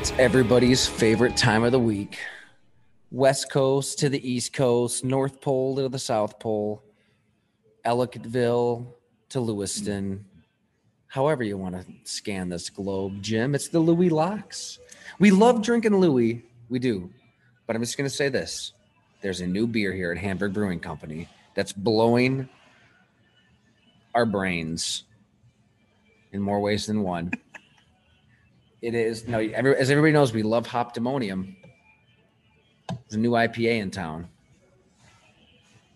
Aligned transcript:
It's 0.00 0.14
everybody's 0.18 0.86
favorite 0.86 1.36
time 1.36 1.62
of 1.62 1.72
the 1.72 1.78
week. 1.78 2.20
West 3.10 3.50
Coast 3.50 3.98
to 3.98 4.08
the 4.08 4.26
East 4.26 4.54
Coast, 4.54 5.04
North 5.04 5.42
Pole 5.42 5.76
to 5.76 5.90
the 5.90 5.98
South 5.98 6.38
Pole, 6.38 6.82
Ellicottville 7.84 8.94
to 9.28 9.40
Lewiston. 9.40 10.24
However, 11.06 11.42
you 11.42 11.58
want 11.58 11.74
to 11.74 11.84
scan 12.04 12.48
this 12.48 12.70
globe, 12.70 13.20
Jim, 13.20 13.54
it's 13.54 13.68
the 13.68 13.78
Louis 13.78 14.08
Locks. 14.08 14.78
We 15.18 15.30
love 15.30 15.60
drinking 15.60 15.94
Louis, 15.98 16.46
we 16.70 16.78
do. 16.78 17.10
But 17.66 17.76
I'm 17.76 17.82
just 17.82 17.98
going 17.98 18.08
to 18.08 18.16
say 18.16 18.30
this 18.30 18.72
there's 19.20 19.42
a 19.42 19.46
new 19.46 19.66
beer 19.66 19.92
here 19.92 20.12
at 20.12 20.16
Hamburg 20.16 20.54
Brewing 20.54 20.80
Company 20.80 21.28
that's 21.54 21.74
blowing 21.74 22.48
our 24.14 24.24
brains 24.24 25.04
in 26.32 26.40
more 26.40 26.60
ways 26.60 26.86
than 26.86 27.02
one. 27.02 27.32
It 28.82 28.94
is 28.94 29.28
no, 29.28 29.38
every, 29.38 29.76
as 29.76 29.90
everybody 29.90 30.12
knows, 30.12 30.32
we 30.32 30.42
love 30.42 30.66
Hoptimonium. 30.66 31.54
There's 32.88 33.14
a 33.14 33.18
new 33.18 33.32
IPA 33.32 33.80
in 33.80 33.90
town. 33.90 34.28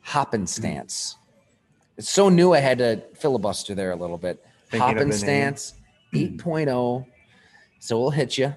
Hoppin' 0.02 0.46
Stance. 0.46 1.16
It's 1.96 2.10
so 2.10 2.28
new, 2.28 2.52
I 2.52 2.58
had 2.58 2.78
to 2.78 3.02
filibuster 3.14 3.74
there 3.74 3.92
a 3.92 3.96
little 3.96 4.18
bit. 4.18 4.44
Thinking 4.68 4.80
of 4.80 4.96
Hoppin' 4.96 5.08
the 5.08 5.14
name. 5.14 5.56
Stance 5.56 5.74
8.0. 6.12 7.06
So 7.80 7.98
we'll 7.98 8.10
hit 8.10 8.36
you. 8.36 8.54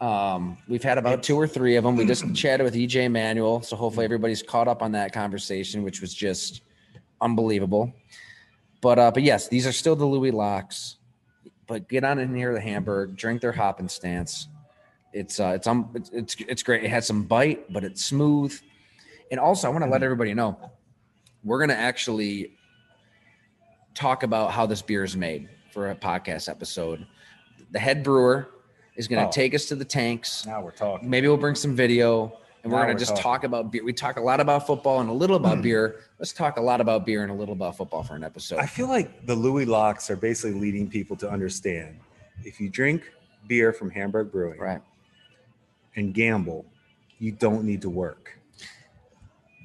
Um, 0.00 0.56
we've 0.66 0.82
had 0.82 0.98
about 0.98 1.22
two 1.22 1.36
or 1.36 1.46
three 1.46 1.76
of 1.76 1.84
them. 1.84 1.96
We 1.96 2.06
just 2.06 2.34
chatted 2.34 2.64
with 2.64 2.74
EJ 2.74 3.10
Manuel, 3.10 3.60
so 3.60 3.76
hopefully 3.76 4.04
everybody's 4.04 4.42
caught 4.42 4.66
up 4.66 4.82
on 4.82 4.92
that 4.92 5.12
conversation, 5.12 5.82
which 5.82 6.00
was 6.00 6.14
just 6.14 6.62
unbelievable. 7.20 7.92
But 8.80 8.98
uh, 8.98 9.10
but 9.10 9.22
yes, 9.22 9.48
these 9.48 9.66
are 9.66 9.72
still 9.72 9.94
the 9.94 10.06
Louis 10.06 10.30
locks. 10.30 10.96
But 11.70 11.88
get 11.88 12.02
on 12.02 12.18
in 12.18 12.34
here, 12.34 12.52
the 12.52 12.60
Hamburg, 12.60 13.14
drink 13.16 13.40
their 13.40 13.52
hop 13.52 13.78
and 13.78 13.88
stance. 13.88 14.48
It's 15.12 15.38
uh, 15.38 15.52
it's 15.54 15.68
um, 15.68 15.88
it's, 15.94 16.10
it's 16.10 16.36
it's 16.48 16.62
great. 16.64 16.82
It 16.82 16.88
has 16.88 17.06
some 17.06 17.22
bite, 17.22 17.72
but 17.72 17.84
it's 17.84 18.04
smooth. 18.04 18.52
And 19.30 19.38
also, 19.38 19.68
I 19.68 19.70
want 19.70 19.84
to 19.84 19.90
let 19.90 20.02
everybody 20.02 20.34
know 20.34 20.58
we're 21.44 21.60
gonna 21.60 21.74
actually 21.74 22.56
talk 23.94 24.24
about 24.24 24.50
how 24.50 24.66
this 24.66 24.82
beer 24.82 25.04
is 25.04 25.16
made 25.16 25.48
for 25.72 25.90
a 25.90 25.94
podcast 25.94 26.48
episode. 26.48 27.06
The 27.70 27.78
head 27.78 28.02
brewer 28.02 28.48
is 28.96 29.06
gonna 29.06 29.28
Oh. 29.28 29.30
take 29.30 29.54
us 29.54 29.66
to 29.66 29.76
the 29.76 29.84
tanks. 29.84 30.44
Now 30.44 30.60
we're 30.62 30.72
talking. 30.72 31.08
Maybe 31.08 31.28
we'll 31.28 31.36
bring 31.36 31.54
some 31.54 31.76
video 31.76 32.36
and 32.62 32.72
we're 32.72 32.84
going 32.84 32.96
to 32.96 33.00
just 33.00 33.10
talking. 33.12 33.22
talk 33.22 33.44
about 33.44 33.72
beer. 33.72 33.84
We 33.84 33.92
talk 33.92 34.18
a 34.18 34.20
lot 34.20 34.40
about 34.40 34.66
football 34.66 35.00
and 35.00 35.08
a 35.08 35.12
little 35.12 35.36
about 35.36 35.62
beer. 35.62 36.00
Let's 36.18 36.32
talk 36.32 36.58
a 36.58 36.60
lot 36.60 36.80
about 36.80 37.06
beer 37.06 37.22
and 37.22 37.30
a 37.30 37.34
little 37.34 37.54
about 37.54 37.76
football 37.76 38.02
for 38.02 38.14
an 38.16 38.24
episode. 38.24 38.58
I 38.58 38.66
feel 38.66 38.88
like 38.88 39.26
the 39.26 39.34
Louis 39.34 39.64
locks 39.64 40.10
are 40.10 40.16
basically 40.16 40.58
leading 40.58 40.88
people 40.88 41.16
to 41.16 41.30
understand 41.30 41.98
if 42.44 42.60
you 42.60 42.68
drink 42.68 43.02
beer 43.48 43.72
from 43.72 43.90
Hamburg 43.90 44.30
Brewing 44.30 44.58
right. 44.58 44.80
and 45.96 46.12
gamble, 46.12 46.66
you 47.18 47.32
don't 47.32 47.64
need 47.64 47.82
to 47.82 47.90
work. 47.90 48.38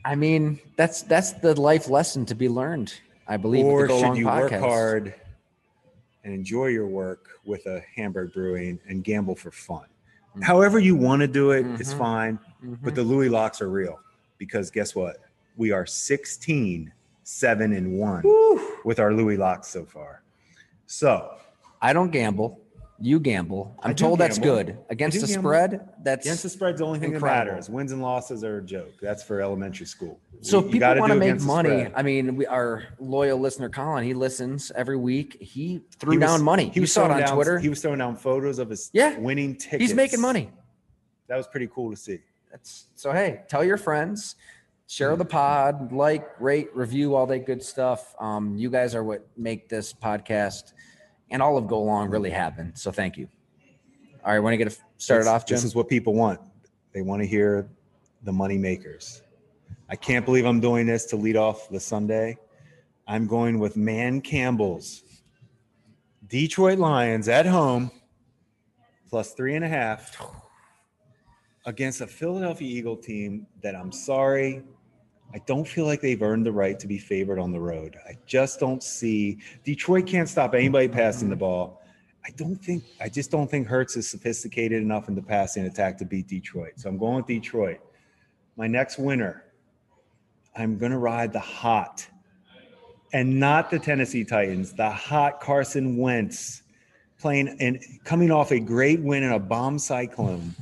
I 0.03 0.15
mean, 0.15 0.59
that's 0.77 1.01
that's 1.01 1.31
the 1.33 1.59
life 1.59 1.89
lesson 1.89 2.25
to 2.27 2.35
be 2.35 2.47
learned. 2.47 2.93
I 3.27 3.37
believe. 3.37 3.65
or 3.65 3.89
should 3.89 4.17
you 4.17 4.27
work 4.27 4.51
hard 4.51 5.15
and 6.23 6.33
enjoy 6.33 6.67
your 6.67 6.85
work 6.87 7.27
with 7.43 7.65
a 7.65 7.81
Hamburg 7.95 8.33
Brewing 8.33 8.79
and 8.87 9.03
gamble 9.03 9.35
for 9.35 9.49
fun? 9.49 9.85
Mhm. 10.37 10.43
However 10.43 10.77
you 10.77 10.95
want 10.95 11.21
to 11.21 11.27
do 11.27 11.51
it, 11.51 11.65
it's 11.79 11.93
Mhm. 11.93 11.97
fine. 11.97 12.39
But 12.81 12.95
the 12.95 13.01
mm-hmm. 13.01 13.09
Louis 13.11 13.29
locks 13.29 13.61
are 13.61 13.69
real 13.69 13.99
because 14.37 14.71
guess 14.71 14.95
what? 14.95 15.17
We 15.57 15.71
are 15.71 15.85
16, 15.85 16.91
7, 17.23 17.73
and 17.73 17.99
1 17.99 18.23
with 18.83 18.99
our 18.99 19.13
Louis 19.13 19.37
locks 19.37 19.67
so 19.67 19.85
far. 19.85 20.21
So 20.85 21.35
I 21.81 21.93
don't 21.93 22.11
gamble. 22.11 22.59
You 22.97 23.19
gamble. 23.19 23.75
I'm 23.83 23.89
I 23.89 23.93
do 23.93 24.05
told 24.05 24.19
that's 24.19 24.39
good 24.39 24.77
against 24.89 25.19
the 25.19 25.27
gamble. 25.27 25.41
spread. 25.41 25.89
That's 26.01 26.25
against 26.25 26.43
the 26.43 26.49
spread's 26.49 26.79
the 26.79 26.85
only 26.85 26.99
thing 26.99 27.13
incredible. 27.13 27.45
that 27.45 27.51
matters. 27.51 27.69
Wins 27.69 27.91
and 27.91 28.01
losses 28.01 28.41
are 28.45 28.59
a 28.59 28.63
joke. 28.63 28.93
That's 29.01 29.21
for 29.21 29.41
elementary 29.41 29.85
school. 29.85 30.17
So 30.39 30.59
You- 30.59 30.65
if 30.67 30.71
people 30.71 30.95
want 30.95 31.11
to 31.11 31.19
make 31.19 31.41
money. 31.41 31.89
I 31.93 32.01
mean, 32.03 32.37
we 32.37 32.45
our 32.45 32.83
loyal 32.97 33.37
listener 33.37 33.67
Colin, 33.67 34.05
he 34.05 34.13
listens 34.13 34.71
every 34.75 34.95
week. 34.95 35.37
He 35.41 35.81
threw 35.99 36.13
He 36.13 36.17
was- 36.19 36.29
down 36.29 36.41
money. 36.41 36.69
He 36.69 36.75
you 36.75 36.81
was 36.81 36.93
saw 36.93 37.01
it 37.01 37.07
throwing 37.07 37.21
on 37.23 37.27
down, 37.27 37.35
Twitter. 37.35 37.59
He 37.59 37.67
was 37.69 37.81
throwing 37.81 37.99
down 37.99 38.15
photos 38.15 38.59
of 38.59 38.69
his 38.69 38.89
Yeah. 38.93 39.17
winning 39.19 39.55
tickets. 39.57 39.81
He's 39.81 39.93
making 39.93 40.21
money. 40.21 40.51
That 41.27 41.35
was 41.35 41.47
pretty 41.47 41.67
cool 41.67 41.91
to 41.91 41.97
see. 41.97 42.19
That's 42.55 42.85
so. 42.95 43.11
Hey, 43.11 43.41
tell 43.49 43.65
your 43.65 43.75
friends, 43.75 44.37
share 44.87 45.13
the 45.17 45.25
pod, 45.25 45.91
like, 45.91 46.39
rate, 46.39 46.69
review, 46.73 47.13
all 47.13 47.27
that 47.27 47.39
good 47.39 47.61
stuff. 47.61 48.15
Um, 48.17 48.55
you 48.55 48.69
guys 48.69 48.95
are 48.95 49.03
what 49.03 49.27
make 49.35 49.67
this 49.67 49.91
podcast 49.91 50.71
and 51.29 51.41
all 51.41 51.57
of 51.57 51.67
Go 51.67 51.83
Long 51.83 52.09
really 52.09 52.29
happen. 52.29 52.73
So 52.73 52.93
thank 52.93 53.17
you. 53.17 53.27
All 54.23 54.31
right, 54.31 54.39
want 54.39 54.53
to 54.53 54.57
get 54.57 54.79
started 54.95 55.27
off, 55.27 55.45
Jim? 55.45 55.55
This 55.55 55.65
is 55.65 55.75
what 55.75 55.89
people 55.89 56.13
want. 56.13 56.39
They 56.93 57.01
want 57.01 57.21
to 57.23 57.27
hear 57.27 57.67
the 58.23 58.31
money 58.31 58.57
makers. 58.57 59.21
I 59.89 59.97
can't 59.97 60.25
believe 60.25 60.45
I'm 60.45 60.61
doing 60.61 60.87
this 60.87 61.03
to 61.07 61.17
lead 61.17 61.35
off 61.35 61.67
the 61.67 61.81
Sunday. 61.81 62.37
I'm 63.05 63.27
going 63.27 63.59
with 63.59 63.75
Dan 63.75 64.21
Campbell's 64.21 65.03
Detroit 66.25 66.79
Lions 66.79 67.27
at 67.27 67.45
home 67.45 67.91
plus 69.09 69.33
three 69.33 69.55
and 69.55 69.65
a 69.65 69.67
half 69.67 70.15
against 71.65 72.01
a 72.01 72.07
Philadelphia 72.07 72.67
Eagle 72.67 72.95
team 72.95 73.47
that 73.61 73.75
I'm 73.75 73.91
sorry. 73.91 74.63
I 75.33 75.39
don't 75.39 75.67
feel 75.67 75.85
like 75.85 76.01
they've 76.01 76.21
earned 76.21 76.45
the 76.45 76.51
right 76.51 76.79
to 76.79 76.87
be 76.87 76.97
favored 76.97 77.39
on 77.39 77.51
the 77.51 77.59
road. 77.59 77.97
I 78.07 78.17
just 78.25 78.59
don't 78.59 78.83
see 78.83 79.39
Detroit 79.63 80.05
can't 80.05 80.29
stop 80.29 80.53
anybody 80.53 80.87
passing 80.87 81.29
the 81.29 81.35
ball. 81.35 81.81
I 82.23 82.29
don't 82.37 82.55
think 82.55 82.83
I 83.01 83.09
just 83.09 83.31
don't 83.31 83.49
think 83.49 83.67
Hurts 83.67 83.97
is 83.97 84.09
sophisticated 84.09 84.81
enough 84.81 85.09
in 85.09 85.15
the 85.15 85.21
passing 85.21 85.65
attack 85.65 85.97
to 85.99 86.05
beat 86.05 86.27
Detroit. 86.27 86.73
So 86.77 86.89
I'm 86.89 86.97
going 86.97 87.17
with 87.17 87.27
Detroit. 87.27 87.79
My 88.55 88.67
next 88.67 88.97
winner, 88.97 89.43
I'm 90.55 90.77
going 90.77 90.91
to 90.91 90.97
ride 90.97 91.33
the 91.33 91.39
hot 91.39 92.07
and 93.13 93.39
not 93.39 93.69
the 93.69 93.77
Tennessee 93.77 94.23
Titans, 94.23 94.73
the 94.73 94.89
hot 94.89 95.39
Carson 95.39 95.97
Wentz 95.97 96.63
playing 97.19 97.57
and 97.59 97.79
coming 98.03 98.31
off 98.31 98.51
a 98.51 98.59
great 98.59 99.01
win 99.01 99.23
in 99.23 99.31
a 99.31 99.39
bomb 99.39 99.77
cyclone. 99.77 100.55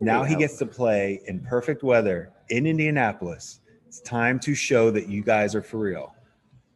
Now 0.00 0.24
he 0.24 0.36
gets 0.36 0.58
to 0.58 0.66
play 0.66 1.20
in 1.26 1.40
perfect 1.40 1.82
weather 1.82 2.32
in 2.50 2.66
Indianapolis. 2.66 3.60
It's 3.86 4.00
time 4.00 4.38
to 4.40 4.54
show 4.54 4.90
that 4.90 5.08
you 5.08 5.22
guys 5.22 5.54
are 5.54 5.62
for 5.62 5.78
real 5.78 6.14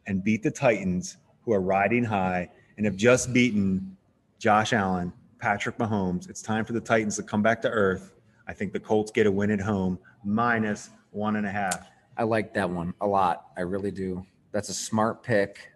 and 0.07 0.23
beat 0.23 0.43
the 0.43 0.51
Titans 0.51 1.17
who 1.43 1.53
are 1.53 1.61
riding 1.61 2.03
high 2.03 2.49
and 2.77 2.85
have 2.85 2.95
just 2.95 3.33
beaten 3.33 3.95
Josh 4.39 4.73
Allen, 4.73 5.13
Patrick 5.39 5.77
Mahomes. 5.77 6.29
It's 6.29 6.41
time 6.41 6.65
for 6.65 6.73
the 6.73 6.81
Titans 6.81 7.15
to 7.17 7.23
come 7.23 7.41
back 7.41 7.61
to 7.61 7.69
earth. 7.69 8.13
I 8.47 8.53
think 8.53 8.73
the 8.73 8.79
Colts 8.79 9.11
get 9.11 9.27
a 9.27 9.31
win 9.31 9.51
at 9.51 9.59
home, 9.59 9.99
minus 10.23 10.89
one 11.11 11.35
and 11.35 11.45
a 11.45 11.51
half. 11.51 11.87
I 12.17 12.23
like 12.23 12.53
that 12.53 12.69
one 12.69 12.93
a 13.01 13.07
lot. 13.07 13.47
I 13.57 13.61
really 13.61 13.91
do. 13.91 14.25
That's 14.51 14.69
a 14.69 14.73
smart 14.73 15.23
pick. 15.23 15.71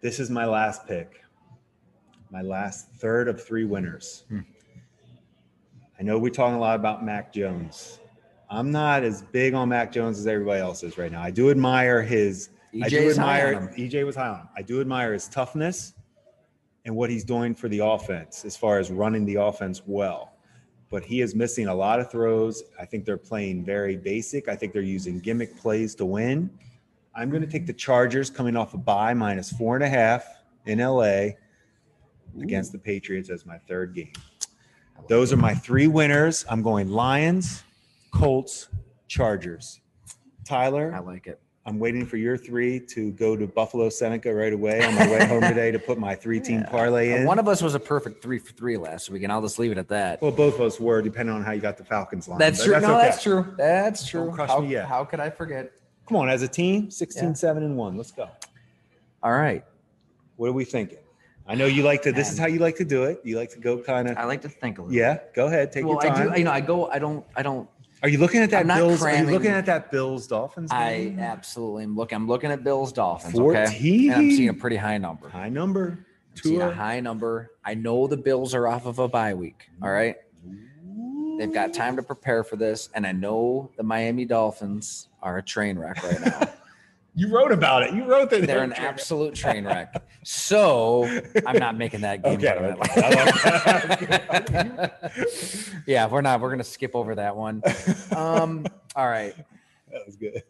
This 0.00 0.18
is 0.18 0.30
my 0.30 0.44
last 0.44 0.86
pick, 0.86 1.22
my 2.30 2.42
last 2.42 2.90
third 2.94 3.28
of 3.28 3.42
three 3.42 3.64
winners. 3.64 4.24
Hmm. 4.28 4.40
I 5.98 6.02
know 6.02 6.18
we're 6.18 6.30
talking 6.30 6.56
a 6.56 6.60
lot 6.60 6.76
about 6.76 7.04
Mac 7.04 7.32
Jones. 7.32 8.00
I'm 8.50 8.70
not 8.70 9.02
as 9.02 9.22
big 9.22 9.54
on 9.54 9.70
Mac 9.70 9.90
Jones 9.90 10.18
as 10.18 10.26
everybody 10.26 10.60
else 10.60 10.82
is 10.82 10.98
right 10.98 11.10
now. 11.10 11.22
I 11.22 11.30
do 11.30 11.50
admire 11.50 12.02
his. 12.02 12.50
I 12.82 12.88
do 12.88 12.98
EJ 12.98 13.02
is 13.02 13.16
high 13.16 13.40
admire. 13.40 13.74
EJ 13.76 14.04
was 14.04 14.14
high 14.14 14.28
on 14.28 14.40
him. 14.40 14.48
I 14.56 14.62
do 14.62 14.80
admire 14.80 15.12
his 15.14 15.28
toughness 15.28 15.94
and 16.84 16.94
what 16.94 17.10
he's 17.10 17.24
doing 17.24 17.54
for 17.54 17.68
the 17.68 17.80
offense 17.80 18.44
as 18.44 18.56
far 18.56 18.78
as 18.78 18.90
running 18.90 19.24
the 19.24 19.36
offense 19.36 19.82
well. 19.86 20.34
But 20.90 21.04
he 21.04 21.20
is 21.20 21.34
missing 21.34 21.66
a 21.66 21.74
lot 21.74 21.98
of 21.98 22.10
throws. 22.10 22.62
I 22.78 22.84
think 22.84 23.04
they're 23.04 23.16
playing 23.16 23.64
very 23.64 23.96
basic. 23.96 24.48
I 24.48 24.54
think 24.54 24.72
they're 24.72 24.82
using 24.82 25.18
gimmick 25.18 25.58
plays 25.58 25.94
to 25.96 26.04
win. 26.04 26.48
I'm 27.14 27.30
going 27.30 27.42
to 27.42 27.48
take 27.48 27.66
the 27.66 27.72
Chargers 27.72 28.30
coming 28.30 28.56
off 28.56 28.74
a 28.74 28.78
bye 28.78 29.14
minus 29.14 29.50
four 29.50 29.74
and 29.74 29.82
a 29.82 29.88
half 29.88 30.26
in 30.66 30.78
LA 30.78 31.30
against 32.40 32.70
the 32.72 32.78
Patriots 32.78 33.30
as 33.30 33.46
my 33.46 33.58
third 33.58 33.94
game. 33.94 34.12
Those 35.08 35.32
are 35.32 35.36
my 35.36 35.54
three 35.54 35.86
winners. 35.86 36.44
I'm 36.48 36.62
going 36.62 36.88
Lions, 36.90 37.62
Colts, 38.10 38.68
Chargers. 39.08 39.80
Tyler, 40.44 40.92
I 40.94 41.00
like 41.00 41.26
it. 41.26 41.40
I'm 41.64 41.80
waiting 41.80 42.06
for 42.06 42.16
your 42.16 42.36
three 42.36 42.78
to 42.90 43.10
go 43.12 43.34
to 43.36 43.46
Buffalo 43.48 43.88
Seneca 43.88 44.32
right 44.32 44.52
away 44.52 44.84
on 44.84 44.94
my 44.94 45.10
way 45.10 45.26
home 45.26 45.40
today 45.48 45.72
to 45.72 45.80
put 45.80 45.98
my 45.98 46.14
three 46.14 46.38
team 46.38 46.60
Yeah. 46.60 46.68
parlay 46.70 47.12
in. 47.12 47.26
One 47.26 47.40
of 47.40 47.48
us 47.48 47.60
was 47.60 47.74
a 47.74 47.80
perfect 47.80 48.22
three 48.22 48.38
for 48.38 48.52
three 48.52 48.76
last 48.76 49.10
week, 49.10 49.24
and 49.24 49.32
I'll 49.32 49.42
just 49.42 49.58
leave 49.58 49.72
it 49.72 49.78
at 49.78 49.88
that. 49.88 50.22
well, 50.22 50.30
both 50.30 50.54
of 50.54 50.60
us 50.60 50.78
were, 50.78 51.02
depending 51.02 51.34
on 51.34 51.42
how 51.42 51.50
you 51.52 51.60
got 51.60 51.76
the 51.76 51.84
Falcons 51.84 52.28
line. 52.28 52.38
that's 52.38 52.62
true. 52.62 52.78
no, 52.78 52.94
okay. 52.94 53.06
that's 53.06 53.22
true. 53.22 53.54
That's 53.58 54.06
true. 54.06 54.26
Don't 54.26 54.32
crush 54.34 54.48
how, 54.50 54.60
me 54.60 54.68
yet. 54.68 54.86
how 54.86 55.04
could 55.04 55.18
I 55.18 55.28
forget? 55.30 55.72
Come 56.08 56.16
on, 56.18 56.28
as 56.28 56.42
a 56.42 56.48
team, 56.48 56.88
16, 56.88 57.24
Yeah. 57.30 57.32
7, 57.34 57.64
and 57.64 57.76
1. 57.76 57.96
Let's 57.96 58.12
go. 58.12 58.28
All 59.24 59.32
right. 59.32 59.64
What 60.36 60.50
are 60.50 60.52
we 60.52 60.64
thinking? 60.64 60.98
I 61.48 61.54
know 61.54 61.66
you 61.66 61.82
like 61.84 62.02
to, 62.02 62.12
this 62.12 62.32
is 62.32 62.38
how 62.38 62.46
you 62.46 62.58
like 62.58 62.76
to 62.76 62.84
do 62.84 63.04
it. 63.04 63.20
You 63.24 63.38
like 63.38 63.50
to 63.50 63.58
go 63.60 63.78
kind 63.78 64.08
of, 64.08 64.16
I 64.18 64.24
like 64.24 64.42
to 64.42 64.48
think 64.48 64.78
a 64.78 64.82
little. 64.82 64.96
yeah, 64.96 65.18
go 65.34 65.46
ahead. 65.46 65.70
Take 65.72 65.84
Well, 65.84 65.94
your 66.02 66.12
I 66.12 66.14
time. 66.14 66.32
do. 66.32 66.38
You 66.38 66.44
know, 66.44 66.50
I 66.50 66.60
go. 66.60 66.86
I 66.90 66.98
don't. 66.98 67.24
I 67.36 67.42
don't. 67.42 67.68
Are 68.02 68.08
you 68.08 68.18
looking 68.18 68.40
at 68.42 68.50
that 68.50 68.60
I'm 68.62 68.66
not 68.66 68.76
Bills? 68.78 69.02
Are 69.02 69.08
you 69.10 69.14
cramming- 69.16 69.32
looking 69.34 69.50
at 69.52 69.66
that 69.66 69.90
Bills 69.90 70.26
Dolphins? 70.26 70.70
I 70.72 70.96
game? 71.04 71.18
absolutely 71.20 71.84
am 71.84 71.96
looking. 71.96 72.16
I'm 72.16 72.26
looking 72.28 72.50
at 72.50 72.62
Bills 72.64 72.92
Dolphins. 72.92 73.34
Okay. 73.38 73.64
14? 73.66 74.10
And 74.12 74.20
I'm 74.20 74.30
seeing 74.32 74.48
a 74.50 74.54
pretty 74.54 74.76
high 74.76 74.98
number. 74.98 75.28
high 75.28 75.48
number. 75.48 76.04
I'm 76.32 76.42
seeing 76.42 76.60
a 76.60 76.64
Tua. 76.66 76.74
high 76.74 77.00
number. 77.00 77.52
I 77.64 77.74
know 77.74 78.06
the 78.06 78.16
Bills 78.18 78.52
are 78.54 78.66
off 78.68 78.84
of 78.86 78.98
a 78.98 79.08
bye 79.08 79.32
week. 79.34 79.68
All 79.82 79.90
right. 79.90 80.16
They've 81.38 81.52
got 81.52 81.72
time 81.74 81.96
to 81.96 82.02
prepare 82.02 82.42
for 82.44 82.56
this, 82.56 82.88
and 82.94 83.06
I 83.06 83.12
know 83.12 83.70
the 83.76 83.82
Miami 83.82 84.24
Dolphins 84.24 85.08
are 85.22 85.36
a 85.38 85.42
train 85.42 85.78
wreck 85.78 86.02
right 86.02 86.20
now. 86.20 86.48
You 87.18 87.34
wrote 87.34 87.50
about 87.50 87.82
it. 87.82 87.94
You 87.94 88.04
wrote 88.04 88.28
that. 88.28 88.46
They're 88.46 88.62
an 88.62 88.74
absolute 88.74 89.34
train 89.34 89.64
wreck. 89.64 90.06
So 90.22 91.04
I'm 91.46 91.56
not 91.56 91.74
making 91.74 92.02
that 92.02 92.22
game. 92.22 92.34
Okay, 92.34 92.46
part 92.46 92.64
of 92.64 92.80
okay. 92.80 94.06
That. 94.06 95.82
yeah, 95.86 96.06
we're 96.08 96.20
not. 96.20 96.42
We're 96.42 96.50
gonna 96.50 96.62
skip 96.62 96.94
over 96.94 97.14
that 97.14 97.34
one. 97.34 97.62
Um, 98.14 98.66
all 98.96 99.08
right. 99.08 99.34
That 99.90 100.04
was 100.04 100.16
good. 100.16 100.42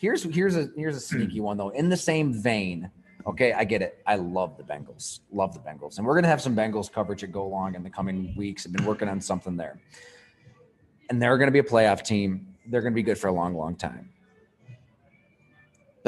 Here's 0.00 0.22
here's 0.22 0.56
a 0.56 0.70
here's 0.76 0.96
a 0.96 1.00
sneaky 1.00 1.40
one 1.40 1.58
though. 1.58 1.68
In 1.70 1.90
the 1.90 1.96
same 1.96 2.32
vein, 2.32 2.90
okay, 3.26 3.52
I 3.52 3.64
get 3.64 3.82
it. 3.82 4.02
I 4.06 4.16
love 4.16 4.56
the 4.56 4.62
Bengals. 4.62 5.20
Love 5.30 5.52
the 5.52 5.60
Bengals, 5.60 5.98
and 5.98 6.06
we're 6.06 6.14
gonna 6.14 6.28
have 6.28 6.40
some 6.40 6.56
Bengals 6.56 6.90
coverage 6.90 7.22
at 7.22 7.32
Go 7.32 7.46
Long 7.46 7.74
in 7.74 7.82
the 7.82 7.90
coming 7.90 8.34
weeks. 8.34 8.64
I've 8.64 8.72
been 8.72 8.86
working 8.86 9.10
on 9.10 9.20
something 9.20 9.58
there, 9.58 9.78
and 11.10 11.20
they're 11.20 11.36
gonna 11.36 11.50
be 11.50 11.58
a 11.58 11.64
playoff 11.64 12.02
team. 12.02 12.54
They're 12.64 12.80
gonna 12.80 12.94
be 12.94 13.02
good 13.02 13.18
for 13.18 13.28
a 13.28 13.32
long, 13.32 13.54
long 13.54 13.76
time. 13.76 14.08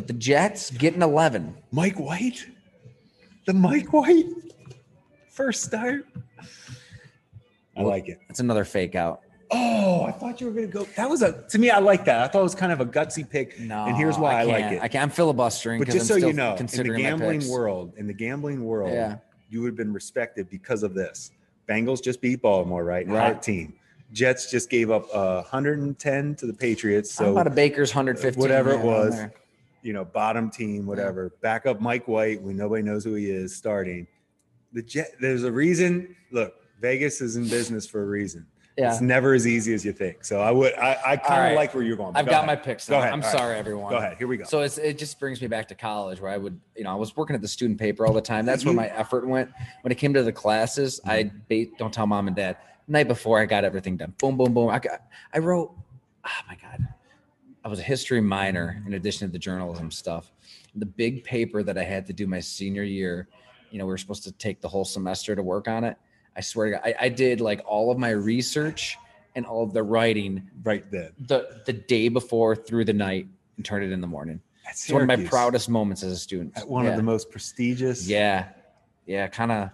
But 0.00 0.06
the 0.06 0.14
Jets 0.14 0.70
getting 0.70 1.02
11. 1.02 1.54
Mike 1.72 2.00
White, 2.00 2.46
the 3.46 3.52
Mike 3.52 3.92
White 3.92 4.24
first 5.28 5.62
start. 5.62 6.06
I 7.76 7.82
like 7.82 8.08
it. 8.08 8.18
That's 8.26 8.40
another 8.40 8.64
fake 8.64 8.94
out. 8.94 9.20
Oh, 9.50 10.04
I 10.04 10.12
thought 10.12 10.40
you 10.40 10.46
were 10.46 10.54
gonna 10.54 10.68
go. 10.68 10.84
That 10.96 11.10
was 11.10 11.20
a 11.20 11.44
to 11.50 11.58
me. 11.58 11.68
I 11.68 11.80
like 11.80 12.06
that. 12.06 12.22
I 12.22 12.28
thought 12.28 12.40
it 12.40 12.44
was 12.44 12.54
kind 12.54 12.72
of 12.72 12.80
a 12.80 12.86
gutsy 12.86 13.28
pick. 13.28 13.60
No, 13.60 13.84
and 13.84 13.94
here's 13.94 14.16
why 14.16 14.40
I, 14.40 14.44
like 14.44 14.64
it. 14.72 14.80
I 14.80 14.88
can't. 14.88 15.02
I'm 15.02 15.10
filibustering. 15.10 15.80
but 15.80 15.90
just 15.90 16.06
so 16.06 16.14
I'm 16.14 16.20
you 16.22 16.32
still 16.32 16.34
know, 16.34 16.56
in 16.56 16.66
the 16.66 16.96
gambling 16.96 17.46
world, 17.50 17.92
in 17.98 18.06
the 18.06 18.14
gambling 18.14 18.64
world, 18.64 18.94
Yeah. 18.94 19.16
you 19.50 19.60
would 19.60 19.66
have 19.66 19.76
been 19.76 19.92
respected 19.92 20.48
because 20.48 20.82
of 20.82 20.94
this. 20.94 21.30
Bengals 21.68 22.02
just 22.02 22.22
beat 22.22 22.40
Baltimore, 22.40 22.84
right? 22.84 23.06
Right. 23.06 23.34
Hot 23.34 23.42
team. 23.42 23.74
Jets 24.14 24.50
just 24.50 24.70
gave 24.70 24.90
up 24.90 25.14
uh, 25.14 25.42
110 25.42 26.36
to 26.36 26.46
the 26.46 26.54
Patriots. 26.54 27.12
So 27.12 27.32
about 27.32 27.46
a 27.46 27.50
Baker's 27.50 27.90
115? 27.94 28.40
whatever 28.40 28.70
it 28.70 28.80
was. 28.80 29.14
You 29.82 29.92
know, 29.92 30.04
bottom 30.04 30.50
team, 30.50 30.86
whatever. 30.86 31.30
Back 31.40 31.66
up 31.66 31.80
Mike 31.80 32.06
White 32.08 32.40
when 32.42 32.56
nobody 32.56 32.82
knows 32.82 33.04
who 33.04 33.14
he 33.14 33.30
is 33.30 33.56
starting. 33.56 34.06
The 34.72 34.82
Jet, 34.82 35.12
there's 35.20 35.44
a 35.44 35.50
reason. 35.52 36.14
Look, 36.30 36.54
Vegas 36.80 37.20
is 37.20 37.36
in 37.36 37.48
business 37.48 37.86
for 37.86 38.02
a 38.02 38.06
reason. 38.06 38.46
Yeah. 38.78 38.92
It's 38.92 39.00
never 39.02 39.34
as 39.34 39.46
easy 39.46 39.74
as 39.74 39.84
you 39.84 39.92
think. 39.92 40.24
So 40.24 40.40
I 40.40 40.50
would, 40.52 40.72
I, 40.74 40.96
I 41.04 41.16
kind 41.16 41.40
of 41.40 41.44
right. 41.48 41.56
like 41.56 41.74
where 41.74 41.82
you're 41.82 41.96
going. 41.96 42.16
I've 42.16 42.24
Go 42.24 42.30
got 42.30 42.46
my 42.46 42.52
ahead. 42.52 42.64
picks. 42.64 42.88
Go 42.88 42.98
ahead. 42.98 43.12
I'm 43.12 43.20
All 43.20 43.28
right. 43.28 43.36
sorry, 43.38 43.58
everyone. 43.58 43.90
Go 43.90 43.98
ahead. 43.98 44.16
Here 44.16 44.26
we 44.26 44.36
go. 44.38 44.44
So 44.44 44.60
it's, 44.60 44.78
it 44.78 44.96
just 44.96 45.18
brings 45.20 45.42
me 45.42 45.48
back 45.48 45.68
to 45.68 45.74
college 45.74 46.20
where 46.20 46.30
I 46.30 46.38
would, 46.38 46.58
you 46.76 46.84
know, 46.84 46.90
I 46.90 46.94
was 46.94 47.14
working 47.14 47.34
at 47.34 47.42
the 47.42 47.48
student 47.48 47.78
paper 47.78 48.06
all 48.06 48.12
the 48.14 48.22
time. 48.22 48.46
That's 48.46 48.64
where 48.64 48.72
my 48.72 48.86
effort 48.88 49.26
went. 49.26 49.50
When 49.82 49.92
it 49.92 49.96
came 49.96 50.14
to 50.14 50.22
the 50.22 50.32
classes, 50.32 51.00
I 51.04 51.24
Mm-hmm. 51.50 51.74
don't 51.76 51.92
tell 51.92 52.06
mom 52.06 52.28
and 52.28 52.36
dad. 52.36 52.56
Night 52.88 53.08
before, 53.08 53.38
I 53.40 53.44
got 53.44 53.64
everything 53.64 53.96
done. 53.98 54.14
Boom, 54.18 54.36
boom, 54.38 54.54
boom. 54.54 54.70
I 54.70 54.78
got, 54.78 55.02
I 55.34 55.38
wrote. 55.40 55.72
Oh 56.24 56.30
my 56.48 56.56
god, 56.56 56.86
I 57.64 57.68
was 57.68 57.78
a 57.78 57.82
history 57.82 58.20
minor 58.20 58.82
in 58.86 58.94
addition 58.94 59.28
to 59.28 59.32
the 59.32 59.38
journalism 59.38 59.90
stuff. 59.90 60.32
The 60.74 60.86
big 60.86 61.24
paper 61.24 61.62
that 61.62 61.76
I 61.76 61.84
had 61.84 62.06
to 62.06 62.12
do 62.12 62.26
my 62.26 62.40
senior 62.40 62.82
year, 62.84 63.28
you 63.70 63.78
know, 63.78 63.84
we 63.84 63.90
were 63.90 63.98
supposed 63.98 64.24
to 64.24 64.32
take 64.32 64.60
the 64.60 64.68
whole 64.68 64.84
semester 64.84 65.36
to 65.36 65.42
work 65.42 65.68
on 65.68 65.84
it. 65.84 65.96
I 66.36 66.40
swear 66.40 66.66
to 66.66 66.72
God, 66.72 66.80
I, 66.84 66.94
I 67.06 67.08
did 67.08 67.40
like 67.40 67.60
all 67.66 67.90
of 67.90 67.98
my 67.98 68.10
research 68.10 68.96
and 69.34 69.44
all 69.44 69.62
of 69.62 69.72
the 69.72 69.82
writing 69.82 70.48
right 70.62 70.88
then. 70.90 71.10
the 71.26 71.62
the 71.66 71.72
day 71.72 72.08
before 72.08 72.56
through 72.56 72.84
the 72.84 72.92
night 72.92 73.26
and 73.56 73.64
turned 73.64 73.84
it 73.84 73.92
in 73.92 74.00
the 74.00 74.06
morning. 74.06 74.40
At 74.66 74.72
It's 74.72 74.90
one 74.90 75.02
of 75.02 75.08
my 75.08 75.24
proudest 75.26 75.68
moments 75.68 76.02
as 76.02 76.12
a 76.12 76.16
student. 76.16 76.56
At 76.56 76.68
one 76.68 76.84
yeah. 76.84 76.92
of 76.92 76.96
the 76.96 77.02
most 77.02 77.30
prestigious. 77.30 78.06
yeah, 78.08 78.48
yeah, 79.06 79.26
kind 79.26 79.52
of. 79.52 79.70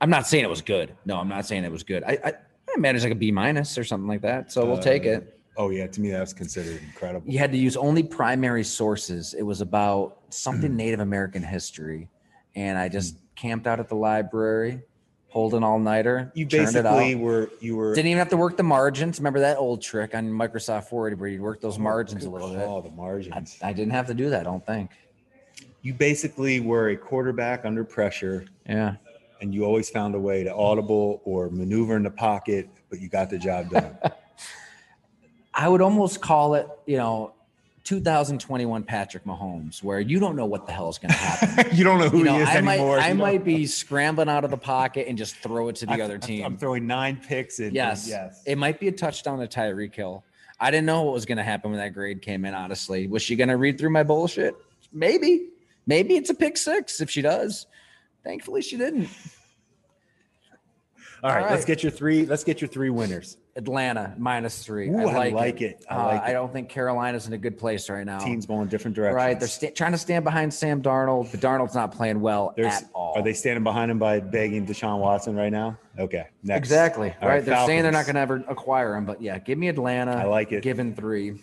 I'm 0.00 0.10
not 0.10 0.26
saying 0.26 0.44
it 0.44 0.50
was 0.50 0.62
good. 0.62 0.94
No, 1.04 1.16
I'm 1.18 1.28
not 1.28 1.44
saying 1.46 1.64
it 1.64 1.72
was 1.72 1.82
good. 1.82 2.04
I 2.04 2.18
I, 2.24 2.32
I 2.74 2.78
managed 2.78 3.04
like 3.04 3.12
a 3.12 3.16
B 3.16 3.30
minus 3.32 3.76
or 3.76 3.84
something 3.84 4.08
like 4.08 4.22
that. 4.22 4.50
So 4.52 4.64
we'll 4.64 4.78
take 4.78 5.04
Uh, 5.04 5.10
it. 5.10 5.37
Oh 5.58 5.70
yeah, 5.70 5.88
to 5.88 6.00
me 6.00 6.10
that 6.10 6.20
was 6.20 6.32
considered 6.32 6.80
incredible. 6.82 7.28
You 7.28 7.40
had 7.40 7.50
to 7.50 7.58
use 7.58 7.76
only 7.76 8.04
primary 8.04 8.62
sources. 8.62 9.34
It 9.34 9.42
was 9.42 9.60
about 9.60 10.18
something 10.30 10.70
hmm. 10.70 10.76
Native 10.76 11.00
American 11.00 11.42
history, 11.42 12.08
and 12.54 12.78
I 12.78 12.88
just 12.88 13.16
hmm. 13.16 13.20
camped 13.34 13.66
out 13.66 13.80
at 13.80 13.88
the 13.88 13.96
library, 13.96 14.80
pulled 15.32 15.54
an 15.54 15.64
all 15.64 15.80
nighter. 15.80 16.30
You 16.36 16.46
basically 16.46 17.16
were 17.16 17.50
you 17.60 17.74
were 17.74 17.92
Didn't 17.92 18.06
even 18.06 18.18
have 18.18 18.28
to 18.28 18.36
work 18.36 18.56
the 18.56 18.62
margins. 18.62 19.18
Remember 19.18 19.40
that 19.40 19.56
old 19.56 19.82
trick 19.82 20.14
on 20.14 20.30
Microsoft 20.30 20.92
Word 20.92 21.18
where 21.18 21.28
you'd 21.28 21.40
work 21.40 21.60
those 21.60 21.76
oh, 21.76 21.82
margins 21.82 22.24
a 22.24 22.30
little 22.30 22.50
bit. 22.50 22.60
Oh, 22.60 22.80
the 22.80 22.90
I, 22.90 22.94
margins. 22.94 23.58
I 23.60 23.72
didn't 23.72 23.92
have 23.92 24.06
to 24.06 24.14
do 24.14 24.30
that. 24.30 24.42
I 24.42 24.44
don't 24.44 24.64
think. 24.64 24.92
you 25.82 25.92
basically 25.92 26.60
were 26.60 26.90
a 26.90 26.96
quarterback 26.96 27.64
under 27.64 27.82
pressure, 27.82 28.46
Yeah. 28.68 28.94
and 29.40 29.52
you 29.52 29.64
always 29.64 29.90
found 29.90 30.14
a 30.14 30.20
way 30.20 30.44
to 30.44 30.54
audible 30.54 31.20
or 31.24 31.50
maneuver 31.50 31.96
in 31.96 32.04
the 32.04 32.10
pocket, 32.12 32.68
but 32.90 33.00
you 33.00 33.08
got 33.08 33.28
the 33.28 33.38
job 33.38 33.70
done. 33.70 33.98
I 35.58 35.68
would 35.68 35.80
almost 35.80 36.20
call 36.20 36.54
it, 36.54 36.68
you 36.86 36.96
know, 36.98 37.32
2021 37.82 38.84
Patrick 38.84 39.24
Mahomes, 39.24 39.82
where 39.82 39.98
you 39.98 40.20
don't 40.20 40.36
know 40.36 40.46
what 40.46 40.66
the 40.66 40.72
hell 40.72 40.88
is 40.88 40.98
going 40.98 41.10
to 41.10 41.16
happen. 41.16 41.76
you 41.76 41.82
don't 41.82 41.98
know 41.98 42.08
who 42.08 42.18
you 42.18 42.24
know, 42.24 42.36
he 42.36 42.42
is 42.42 42.48
I 42.48 42.60
might, 42.60 42.74
anymore. 42.74 43.00
I 43.00 43.12
know? 43.12 43.24
might 43.24 43.44
be 43.44 43.66
scrambling 43.66 44.28
out 44.28 44.44
of 44.44 44.52
the 44.52 44.56
pocket 44.56 45.08
and 45.08 45.18
just 45.18 45.34
throw 45.36 45.66
it 45.68 45.76
to 45.76 45.86
the 45.86 45.94
I- 45.94 46.00
other 46.02 46.16
team. 46.16 46.44
I'm 46.44 46.56
throwing 46.56 46.86
nine 46.86 47.16
picks 47.16 47.58
in. 47.58 47.74
yes, 47.74 48.06
yes. 48.08 48.40
it 48.46 48.56
might 48.56 48.78
be 48.78 48.86
a 48.86 48.92
touchdown 48.92 49.40
to 49.40 49.48
Tyreek 49.48 49.96
Hill. 49.96 50.22
I 50.60 50.70
didn't 50.70 50.86
know 50.86 51.02
what 51.02 51.14
was 51.14 51.26
going 51.26 51.38
to 51.38 51.44
happen 51.44 51.72
when 51.72 51.80
that 51.80 51.92
grade 51.92 52.22
came 52.22 52.44
in. 52.44 52.54
Honestly, 52.54 53.08
was 53.08 53.22
she 53.22 53.34
going 53.34 53.48
to 53.48 53.56
read 53.56 53.78
through 53.78 53.90
my 53.90 54.04
bullshit? 54.04 54.54
Maybe, 54.92 55.48
maybe 55.88 56.14
it's 56.14 56.30
a 56.30 56.34
pick 56.34 56.56
six 56.56 57.00
if 57.00 57.10
she 57.10 57.22
does. 57.22 57.66
Thankfully, 58.22 58.62
she 58.62 58.76
didn't. 58.76 59.08
All 61.24 61.30
right, 61.30 61.44
All 61.44 61.50
let's 61.50 61.64
get 61.64 61.82
your 61.82 61.90
three. 61.90 62.26
Let's 62.26 62.44
get 62.44 62.60
your 62.60 62.68
three 62.68 62.90
winners. 62.90 63.38
Atlanta 63.58 64.14
minus 64.16 64.62
three. 64.64 64.88
Ooh, 64.88 64.96
I 65.00 65.04
like, 65.12 65.34
like 65.34 65.60
it. 65.60 65.84
I 65.90 65.94
Uh, 65.96 66.06
like 66.06 66.22
I 66.22 66.32
don't 66.32 66.52
think 66.52 66.68
Carolina's 66.68 67.26
in 67.26 67.32
a 67.32 67.38
good 67.38 67.58
place 67.58 67.90
right 67.90 68.06
now. 68.06 68.20
Teams 68.20 68.46
going 68.46 68.68
different 68.68 68.94
directions. 68.94 69.16
right? 69.16 69.38
They're 69.38 69.48
sta- 69.48 69.72
trying 69.72 69.90
to 69.92 69.98
stand 69.98 70.22
behind 70.24 70.54
Sam 70.54 70.80
Darnold, 70.80 71.30
but 71.32 71.40
Darnold's 71.40 71.74
not 71.74 71.90
playing 71.92 72.20
well 72.20 72.54
There's- 72.56 72.82
at 72.84 72.88
all. 72.94 73.14
Are 73.16 73.22
they 73.22 73.32
standing 73.32 73.64
behind 73.64 73.90
him 73.90 73.98
by 73.98 74.20
begging 74.20 74.64
Deshaun 74.64 75.00
Watson 75.00 75.34
right 75.36 75.50
now? 75.52 75.76
Okay. 75.98 76.26
Next. 76.44 76.58
exactly 76.58 77.08
All 77.20 77.28
right? 77.28 77.34
right, 77.36 77.44
They're 77.44 77.66
saying 77.66 77.82
they're 77.82 77.90
not 77.90 78.06
going 78.06 78.14
to 78.14 78.20
ever 78.20 78.44
acquire 78.48 78.94
him, 78.94 79.04
but 79.04 79.20
yeah, 79.20 79.38
give 79.40 79.58
me 79.58 79.66
Atlanta. 79.68 80.12
I 80.12 80.24
like 80.24 80.52
it. 80.52 80.62
Given 80.62 80.94
three. 80.94 81.40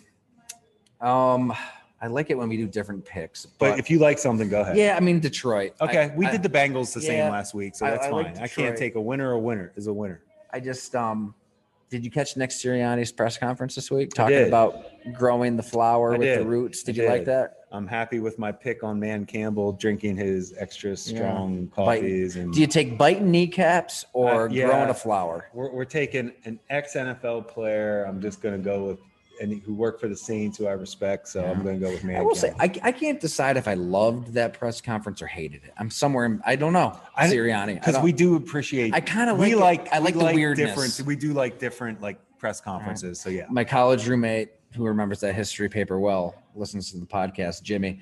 Um, 1.02 1.54
I 2.02 2.08
like 2.08 2.30
it 2.30 2.38
when 2.38 2.48
we 2.48 2.56
do 2.56 2.66
different 2.68 3.04
picks, 3.06 3.46
But 3.46 3.72
but, 3.72 3.80
if 3.80 3.90
you 3.90 4.00
like 4.00 4.20
something, 4.20 4.48
go 4.48 4.62
ahead. 4.62 4.78
yeah, 4.78 4.96
I 4.96 5.02
mean 5.02 5.20
Detroit. 5.20 5.74
Okay. 5.82 6.04
I, 6.12 6.16
we 6.16 6.26
I- 6.26 6.32
did 6.32 6.44
the 6.44 6.50
Bengals 6.50 6.94
the 6.94 7.02
yeah, 7.02 7.08
same 7.26 7.32
last 7.32 7.54
week, 7.54 7.76
so 7.76 7.86
that's 7.86 8.06
I 8.06 8.10
fine. 8.10 8.24
like 8.24 8.40
I 8.40 8.48
can't 8.48 8.78
take 8.78 8.96
a 8.96 9.02
winner. 9.02 9.32
A 9.32 9.40
winner 9.40 9.74
is 9.76 9.88
a 9.88 9.94
winner. 9.94 10.22
I 10.54 10.60
just 10.62 10.96
um 10.96 11.36
did 11.96 12.04
you 12.04 12.12
catch 12.12 12.36
Nick 12.36 12.50
Sirianni's 12.50 13.14
press 13.14 13.38
conference 13.38 13.74
this 13.74 13.90
week 13.90 14.14
talking 14.14 14.48
about 14.50 14.84
growing 15.14 15.56
the 15.56 15.64
flower 15.64 16.14
I 16.14 16.18
with 16.18 16.40
the 16.40 16.46
roots? 16.46 16.84
Did 16.84 17.00
I 17.00 17.04
you 17.04 17.10
like 17.10 17.24
that? 17.24 17.60
I'm 17.72 17.88
happy 17.88 18.20
with 18.20 18.38
my 18.38 18.52
pick 18.52 18.84
on 18.84 19.00
Dan 19.00 19.26
Campbell 19.26 19.72
drinking 19.72 20.18
his 20.18 20.54
extra 20.58 20.98
strong 20.98 21.70
coffees 21.74 22.36
and 22.36 22.54
Do 22.54 22.60
you 22.60 22.68
take 22.68 22.98
biting 22.98 23.32
kneecaps 23.32 24.04
or 24.12 24.50
Uh, 24.50 24.52
yeah. 24.52 24.66
growing 24.66 24.90
a 24.90 24.94
flower? 24.94 25.50
we're, 25.54 25.72
we're 25.72 25.86
taking 25.86 26.34
an 26.44 26.60
ex 26.70 26.96
NFL 26.96 27.48
player. 27.48 28.04
I'm 28.04 28.20
just 28.22 28.42
gonna 28.42 28.58
go 28.58 28.84
with 28.84 29.00
and 29.42 29.62
who 29.64 29.74
work 29.74 30.00
for 30.00 30.08
the 30.08 30.16
Saints, 30.16 30.58
who 30.58 30.68
I 30.68 30.72
respect. 30.72 31.28
So 31.28 31.44
I'm 31.44 31.64
gonna 31.64 31.78
go 31.78 31.90
with 31.92 32.02
Dan. 32.02 32.16
I 32.16 32.22
will 32.22 32.36
say 32.36 32.54
I, 32.60 32.72
I 32.84 32.92
can't 32.92 33.20
decide 33.20 33.58
if 33.58 33.68
I 33.68 33.74
loved 33.74 34.34
that 34.34 34.54
press 34.54 34.82
conference 34.82 35.22
or 35.22 35.28
hated 35.28 35.64
it. 35.64 35.74
I'm 35.78 35.90
somewhere 35.90 36.26
in, 36.26 36.42
I 36.46 36.56
don't 36.56 36.74
know. 36.74 37.00
I- 37.16 37.28
Sirianni. 37.28 37.76
Because 37.76 38.00
we 38.00 38.12
do 38.12 38.36
appreciate. 38.36 38.94
I 38.94 39.02
kinda 39.02 39.36
we 39.36 39.56
like 39.56 39.84
like 39.86 39.94
I 39.94 39.98
like 40.00 40.14
the 40.18 40.26
weirdness. 40.26 40.70
Different, 40.70 41.08
we 41.08 41.16
do 41.16 41.34
like 41.34 41.60
different 41.60 42.02
like 42.02 42.20
press 42.38 42.62
conferences. 42.62 43.20
So 43.20 43.30
yeah, 43.30 43.46
my 43.50 43.64
college 43.64 44.08
roommate 44.08 44.50
who 44.76 44.86
remembers 44.86 45.20
that 45.22 45.34
history 45.34 45.70
paper 45.70 46.00
well 46.00 46.36
listens 46.54 46.92
to 46.92 46.98
the 46.98 47.06
podcast, 47.06 47.64
Jimmy. 47.64 48.02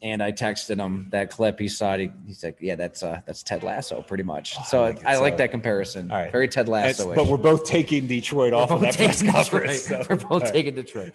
And 0.00 0.22
I 0.22 0.30
texted 0.30 0.78
him 0.78 1.08
that 1.10 1.30
clip. 1.30 1.58
He 1.58 1.66
saw 1.68 1.94
it. 1.94 2.00
He, 2.00 2.10
he's 2.28 2.44
like, 2.44 2.58
"Yeah, 2.60 2.76
that's 2.76 3.02
uh, 3.02 3.20
that's 3.26 3.42
Ted 3.42 3.64
Lasso, 3.64 4.00
pretty 4.02 4.22
much." 4.22 4.54
Oh, 4.56 4.62
so 4.64 4.84
I 4.84 4.90
like 4.90 5.20
like, 5.20 5.32
it. 5.34 5.36
That 5.38 5.50
comparison. 5.50 6.10
All 6.12 6.18
right. 6.18 6.30
Very 6.30 6.46
Ted 6.46 6.68
Lasso. 6.68 7.12
but 7.16 7.26
we're 7.26 7.36
both 7.36 7.64
taking 7.64 8.06
Detroit 8.06 8.52
off 8.52 8.70
of 8.70 8.80
that 8.82 8.96
press 8.96 9.22
conference. 9.28 9.82
so- 9.86 10.06
We're 10.08 10.14
both 10.16 10.44
right. 10.44 10.52
taking 10.52 10.76
Detroit. 10.76 11.14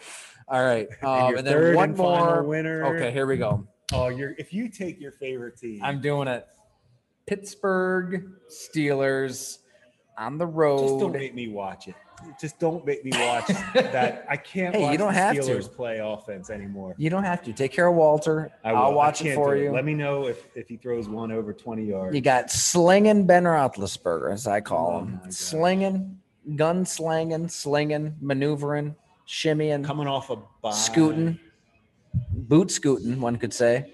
All 0.49 0.61
right. 0.63 0.89
And 1.01 1.07
Um, 1.09 1.29
your 1.29 1.37
and, 1.37 1.47
then 1.47 1.75
one 1.75 1.89
and 1.89 1.97
more. 1.97 2.43
winner. 2.43 2.95
Okay, 2.97 3.11
here 3.11 3.25
we 3.25 3.37
go. 3.37 3.65
Oh, 3.93 4.09
you're 4.09 4.33
if 4.37 4.51
you 4.53 4.67
take 4.67 4.99
your 4.99 5.11
favorite 5.13 5.55
team, 5.57 5.79
I'm 5.81 6.01
doing 6.01 6.27
it. 6.27 6.45
Pittsburgh 7.25 8.25
Steelers 8.49 9.59
on 10.17 10.37
the 10.37 10.45
road. 10.45 10.79
just 10.79 10.99
don't 10.99 11.11
make 11.13 11.33
me 11.35 11.47
watch 11.47 11.87
it. 11.87 11.95
Just 12.39 12.57
don't 12.59 12.85
make 12.85 13.03
me 13.03 13.11
watch 13.13 13.47
that. 13.73 14.25
I 14.29 14.37
can't. 14.37 14.73
Hey, 14.73 14.91
you 14.91 14.97
don't 14.97 15.13
have 15.13 15.35
to. 15.35 15.41
Steelers 15.41 15.73
play 15.73 15.99
offense 15.99 16.49
anymore. 16.49 16.95
you 16.97 17.09
don't 17.09 17.25
have 17.25 17.41
to 17.43 17.51
take 17.53 17.71
care 17.73 17.87
of 17.87 17.95
Walter. 17.95 18.51
I 18.63 18.71
will. 18.71 18.93
Watch 18.93 19.23
it 19.25 19.35
for 19.35 19.55
you. 19.57 19.71
Let 19.71 19.83
me 19.83 19.93
know 19.93 20.27
if 20.27 20.47
if 20.55 20.69
he 20.69 20.77
throws 20.77 21.09
one 21.09 21.31
over 21.31 21.51
20 21.53 21.83
yards. 21.83 22.15
You 22.15 22.21
got 22.21 22.49
slinging 22.49 23.25
Ben 23.25 23.43
Roethlisberger, 23.43 24.31
as 24.31 24.47
I 24.47 24.61
call 24.61 24.91
Oh 24.93 24.99
him. 24.99 25.19
slinging, 25.31 26.17
gun 26.55 26.85
slanging, 26.85 27.49
slinging, 27.49 28.15
maneuvering, 28.21 28.95
shimmying, 29.27 29.83
coming 29.83 30.07
off 30.07 30.29
a 30.29 30.37
bye. 30.61 30.71
scooting, 30.71 31.37
boot 32.31 32.71
scooting, 32.71 33.19
one 33.19 33.35
could 33.37 33.53
say. 33.53 33.91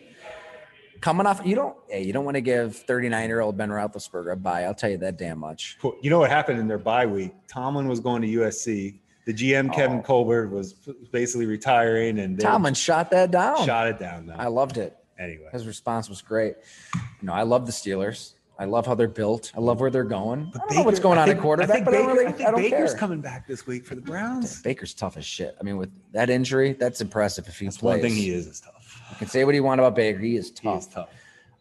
Coming 1.01 1.25
off, 1.25 1.41
you 1.45 1.55
don't, 1.55 1.75
hey, 1.87 2.03
you 2.03 2.11
don't 2.13 2.25
want 2.25 2.35
to 2.35 2.41
give 2.41 2.75
39 2.75 3.27
year 3.29 3.39
old 3.41 3.57
Ben 3.57 3.69
Roethlisberger 3.69 4.33
a 4.33 4.35
bye. 4.35 4.63
I'll 4.63 4.73
tell 4.73 4.89
you 4.89 4.97
that 4.97 5.17
damn 5.17 5.39
much. 5.39 5.77
You 6.01 6.09
know 6.09 6.19
what 6.19 6.29
happened 6.29 6.59
in 6.59 6.67
their 6.67 6.77
bye 6.77 7.05
week? 7.05 7.31
Tomlin 7.47 7.87
was 7.87 7.99
going 7.99 8.21
to 8.21 8.27
USC. 8.27 8.99
The 9.25 9.33
GM 9.33 9.71
Kevin 9.73 9.99
Oh. 9.99 10.01
Colbert 10.01 10.47
was 10.49 10.73
basically 11.11 11.45
retiring, 11.45 12.19
and 12.19 12.39
Tomlin 12.39 12.73
shot 12.73 13.11
that 13.11 13.29
down. 13.31 13.65
shot 13.65 13.87
it 13.87 13.99
down. 13.99 14.25
Though. 14.25 14.33
I 14.37 14.47
loved 14.47 14.77
it. 14.77 14.97
anyway, 15.19 15.49
His 15.51 15.67
response 15.67 16.09
was 16.09 16.21
great. 16.21 16.55
You 16.95 17.27
know, 17.27 17.33
I 17.33 17.43
love 17.43 17.65
the 17.65 17.71
Steelers. 17.71 18.33
I 18.57 18.65
love 18.65 18.85
how 18.85 18.93
they're 18.95 19.07
built. 19.07 19.53
I 19.55 19.59
love 19.61 19.79
where 19.79 19.89
they're 19.89 20.03
going. 20.03 20.51
I 20.53 20.57
don't 20.57 20.75
know 20.75 20.83
what's 20.83 20.99
going 20.99 21.17
on 21.17 21.27
think- 21.27 21.37
at 21.37 21.41
quarterback, 21.41 21.69
I 21.69 21.73
think 21.75 21.85
but 21.85 21.91
Baker, 21.91 22.09
I 22.09 22.13
really, 22.13 22.25
I 22.25 22.29
I, 22.29 22.51
don't 22.51 22.55
Baker's 22.55 22.91
care. 22.91 22.99
coming 22.99 23.21
back 23.21 23.47
this 23.47 23.65
week 23.65 23.85
for 23.85 23.95
the 23.95 24.01
Browns. 24.01 24.61
Baker's 24.61 24.93
tough 24.93 25.15
as 25.15 25.25
shit. 25.25 25.55
I 25.59 25.63
mean, 25.63 25.77
with 25.77 25.91
that 26.11 26.29
injury, 26.29 26.73
that's 26.73 26.99
impressive. 26.99 27.47
If 27.47 27.57
he 27.59 27.65
That's 27.67 27.77
plays, 27.77 28.01
one 28.01 28.09
thing 28.09 28.17
he 28.17 28.31
is 28.31 28.47
is 28.47 28.59
tough. 28.59 28.73
You 29.11 29.15
can 29.17 29.27
say 29.27 29.43
what 29.45 29.55
you 29.55 29.63
want 29.63 29.79
about 29.81 29.95
Baker. 29.95 30.19
He 30.19 30.35
is 30.35 30.49
He 30.49 30.67
tough. 30.67 30.79
is 30.79 30.87
tough. 30.87 31.09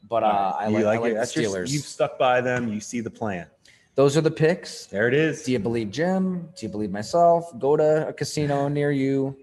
But 0.09 0.23
uh, 0.23 0.55
I 0.59 0.69
like, 0.69 0.73
You 0.73 0.87
I 0.89 0.97
like 0.99 1.01
it. 1.11 1.15
the 1.15 1.15
That's 1.21 1.37
your- 1.37 1.51
Steelers. 1.51 1.71
you've 1.71 1.85
stuck 1.85 2.19
by 2.19 2.41
them. 2.41 2.69
You 2.73 2.81
see 2.81 3.01
the 3.01 3.11
plan. 3.11 3.47
Those 3.95 4.17
are 4.17 4.21
the 4.21 4.31
picks. 4.31 4.87
There 4.87 5.09
it 5.09 5.15
is. 5.15 5.43
Do 5.43 5.53
you 5.53 5.59
believe 5.59 5.91
Jim? 5.91 6.49
Do 6.57 6.65
you 6.67 6.69
believe 6.71 6.91
myself? 6.91 7.51
Go 7.59 7.77
to 7.77 8.09
a 8.09 8.13
casino 8.13 8.69
near 8.79 8.91
you, 8.93 9.37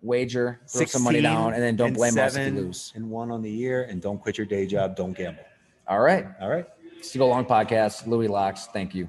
wager, 0.00 0.60
throw 0.68 0.86
some 0.86 1.02
money 1.02 1.20
down, 1.20 1.52
and 1.54 1.62
then 1.62 1.76
don't 1.76 1.88
and 1.88 1.96
blame 1.96 2.18
us 2.18 2.34
if 2.36 2.52
you 2.54 2.58
lose. 2.60 2.92
And 2.96 3.10
one 3.10 3.30
on 3.30 3.42
the 3.42 3.50
year, 3.50 3.84
and 3.84 4.00
don't 4.00 4.18
quit 4.18 4.38
your 4.38 4.46
day 4.46 4.66
job. 4.66 4.96
Don't 4.96 5.12
gamble. 5.12 5.44
All 5.86 6.00
right. 6.00 6.26
All 6.40 6.48
right. 6.48 6.66
Steal 7.02 7.26
Long 7.28 7.44
Podcast. 7.44 8.06
Louis 8.06 8.28
Locks. 8.28 8.66
Thank 8.66 8.94
you. 8.94 9.08